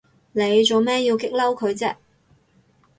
[0.31, 1.95] 你做乜要激嬲佢啫？